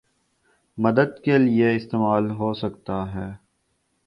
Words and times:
مدد 0.77 1.19
کے 1.23 1.37
لیے 1.37 1.75
استعمال 1.75 2.29
ہو 2.31 2.53
سکتا 2.53 3.03
ہے 3.15 3.29